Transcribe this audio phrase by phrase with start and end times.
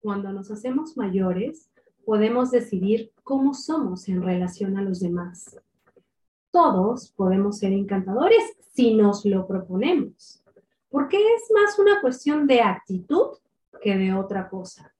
[0.00, 1.70] cuando nos hacemos mayores,
[2.04, 5.60] podemos decidir cómo somos en relación a los demás.
[6.50, 10.42] Todos podemos ser encantadores si nos lo proponemos,
[10.88, 13.36] porque es más una cuestión de actitud
[13.82, 14.94] que de otra cosa.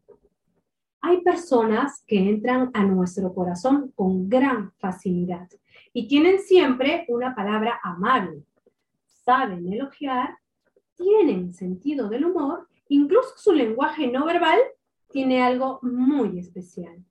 [1.00, 5.48] Hay personas que entran a nuestro corazón con gran facilidad
[5.92, 8.42] y tienen siempre una palabra amable.
[9.06, 10.36] Saben elogiar,
[10.96, 14.58] tienen sentido del humor, incluso su lenguaje no verbal
[15.10, 17.04] tiene algo muy especial.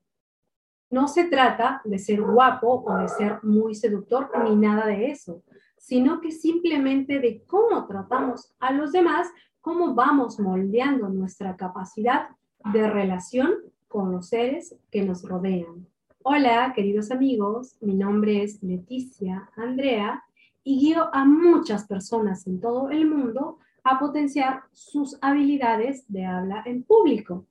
[0.90, 5.42] No se trata de ser guapo o de ser muy seductor ni nada de eso,
[5.76, 9.28] sino que simplemente de cómo tratamos a los demás,
[9.60, 12.28] cómo vamos moldeando nuestra capacidad
[12.72, 13.54] de relación
[13.86, 15.86] con los seres que nos rodean.
[16.22, 20.22] Hola, queridos amigos, mi nombre es Leticia Andrea
[20.64, 26.62] y guío a muchas personas en todo el mundo a potenciar sus habilidades de habla
[26.66, 27.46] en público.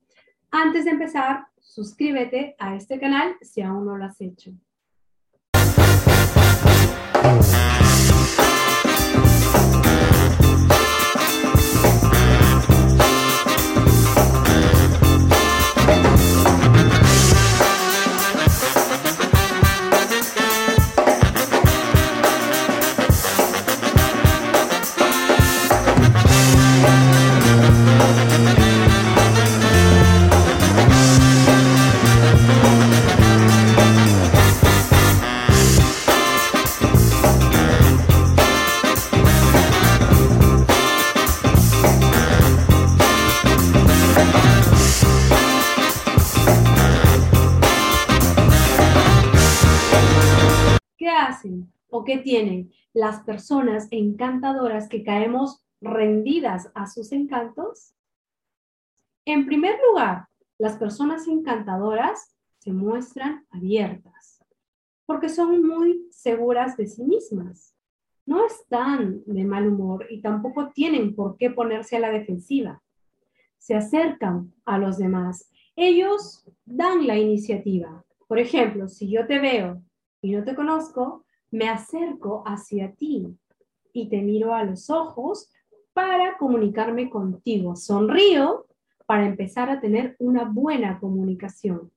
[0.50, 4.52] Antes de empezar, suscríbete a este canal si aún no lo has hecho.
[51.90, 57.94] O qué tienen las personas encantadoras que caemos rendidas a sus encantos?
[59.24, 60.28] En primer lugar,
[60.58, 64.38] las personas encantadoras se muestran abiertas
[65.08, 67.74] porque son muy seguras de sí mismas.
[68.26, 72.82] No están de mal humor y tampoco tienen por qué ponerse a la defensiva.
[73.56, 75.50] Se acercan a los demás.
[75.76, 78.04] Ellos dan la iniciativa.
[78.26, 79.82] Por ejemplo, si yo te veo
[80.20, 83.26] y no te conozco, me acerco hacia ti
[83.92, 85.50] y te miro a los ojos
[85.92, 87.74] para comunicarme contigo.
[87.76, 88.66] Sonrío
[89.06, 91.90] para empezar a tener una buena comunicación.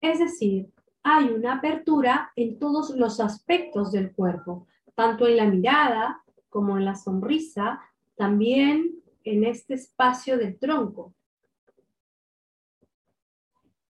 [0.00, 0.70] Es decir,
[1.02, 6.84] hay una apertura en todos los aspectos del cuerpo, tanto en la mirada como en
[6.84, 7.80] la sonrisa,
[8.16, 11.14] también en este espacio del tronco.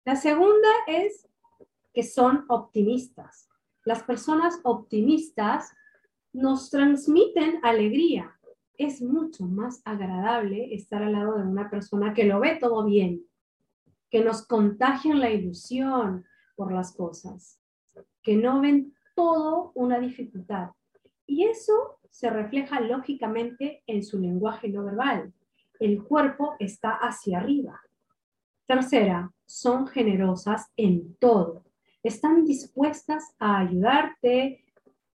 [0.03, 1.28] La segunda es
[1.94, 3.50] que son optimistas.
[3.88, 5.72] Las personas optimistas
[6.34, 8.38] nos transmiten alegría.
[8.78, 13.24] Es mucho más agradable estar al lado de una persona que lo ve todo bien,
[14.09, 16.26] que nos contagian la ilusión
[16.58, 17.62] por las cosas,
[18.22, 20.72] que no ven todo una dificultad.
[21.26, 25.31] Y eso se refleja lógicamente en su lenguaje no verbal.
[25.80, 27.80] El cuerpo está hacia arriba.
[28.66, 31.66] Tercera, son generosas en todo
[32.07, 34.63] están dispuestas a ayudarte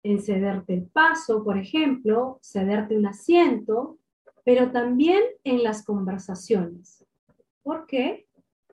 [0.02, 3.98] en cederte el paso, por ejemplo, cederte un asiento,
[4.44, 7.04] pero también en las conversaciones.
[7.62, 8.26] ¿Por qué?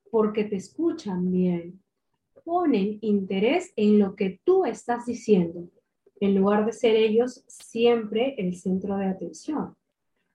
[0.09, 1.81] Porque te escuchan bien,
[2.45, 5.69] ponen interés en lo que tú estás diciendo,
[6.19, 9.75] en lugar de ser ellos siempre el centro de atención.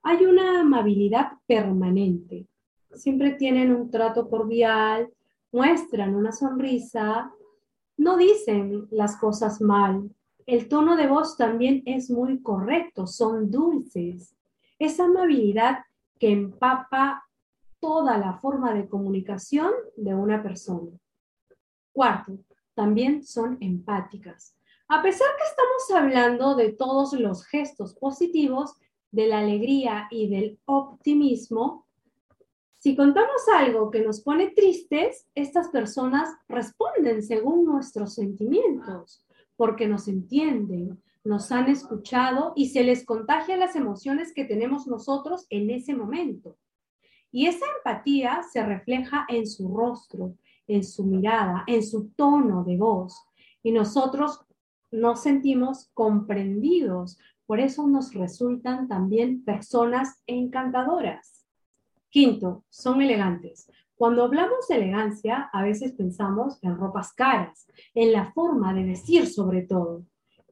[0.03, 2.47] Hay una amabilidad permanente,
[2.93, 5.11] siempre tienen un trato cordial,
[5.53, 7.33] muestran una sonrisa,
[7.97, 10.11] no dicen las cosas mal.
[10.47, 14.35] El tono de voz también es muy correcto, son dulces.
[14.79, 15.79] Esa amabilidad
[16.19, 17.25] que empapa
[17.81, 20.91] toda la forma de comunicación de una persona.
[21.93, 22.39] Cuarto,
[22.75, 24.57] también son empáticas.
[24.89, 28.77] A pesar que estamos hablando de todos los gestos positivos,
[29.11, 31.87] de la alegría y del optimismo,
[32.83, 39.25] si contamos algo que nos pone tristes, estas personas responden según nuestros sentimientos,
[39.55, 45.47] porque nos entienden, nos han escuchado y se les contagia las emociones que tenemos nosotros
[45.49, 46.57] en ese momento.
[47.31, 50.35] Y esa empatía se refleja en su rostro,
[50.67, 53.17] en su mirada, en su tono de voz.
[53.63, 54.41] Y nosotros
[54.91, 57.17] nos sentimos comprendidos.
[57.47, 61.42] Por eso nos resultan también personas encantadoras.
[62.13, 63.73] Quinto, son elegantes.
[63.95, 69.27] Cuando hablamos de elegancia, a veces pensamos en ropas caras, en la forma de vestir
[69.27, 70.05] sobre todo.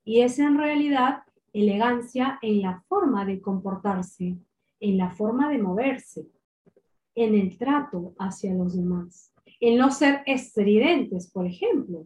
[0.02, 1.18] Y es en realidad
[1.52, 4.38] elegancia en la forma de comportarse,
[4.80, 6.26] en la forma de moverse.
[7.14, 12.04] en el trato hacia los demás, en no ser estridentes, por ejemplo,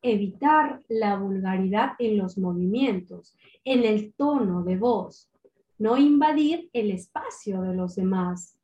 [0.00, 5.28] evitar la vulgaridad en los movimientos, en el tono de voz,
[5.76, 8.58] no invadir el espacio de los demás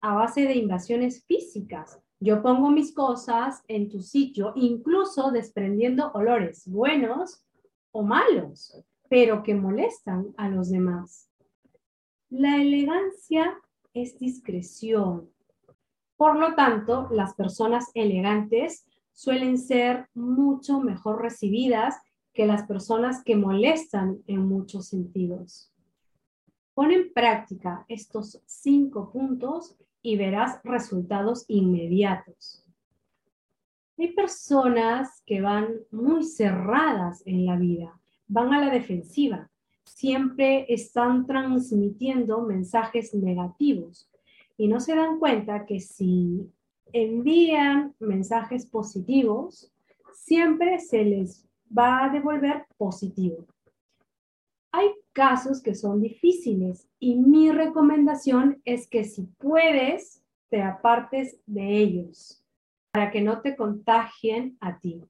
[0.00, 2.00] a base de invasiones físicas.
[2.20, 7.44] Yo pongo mis cosas en tu sitio, incluso desprendiendo olores buenos
[7.92, 11.30] o malos, pero que molestan a los demás.
[12.30, 13.58] La elegancia
[13.94, 15.30] es discreción.
[16.16, 21.96] Por lo tanto, las personas elegantes suelen ser mucho mejor recibidas
[22.32, 25.72] que las personas que molestan en muchos sentidos.
[26.78, 32.64] Pon en práctica estos cinco puntos y verás resultados inmediatos.
[33.98, 39.50] Hay personas que van muy cerradas en la vida, van a la defensiva,
[39.82, 44.08] siempre están transmitiendo mensajes negativos
[44.56, 46.48] y no se dan cuenta que si
[46.92, 49.72] envían mensajes positivos,
[50.14, 51.44] siempre se les
[51.76, 53.48] va a devolver positivo.
[54.72, 61.78] Hay casos que son difíciles y mi recomendación es que si puedes, te apartes de
[61.78, 62.42] ellos
[62.90, 65.02] para que no te contagien a ti.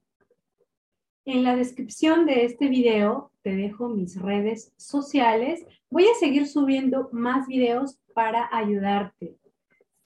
[1.25, 5.65] En la descripción de este video te dejo mis redes sociales.
[5.89, 9.37] Voy a seguir subiendo más videos para ayudarte.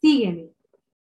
[0.01, 0.49] Sígueme.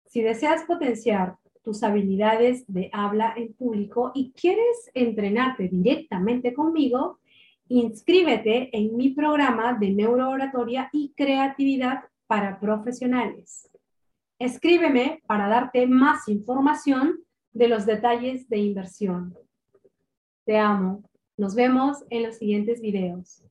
[0.05, 7.19] Si deseas potenciar tus habilidades de habla en público y quieres entrenarte directamente conmigo,
[7.67, 13.69] inscríbete en mi programa de neurooratoria y creatividad para profesionales.
[14.39, 17.19] Escríbeme para darte más información
[17.51, 19.37] de los detalles de inversión.
[20.45, 21.03] Te amo.
[21.37, 23.43] Nos vemos en los siguientes videos.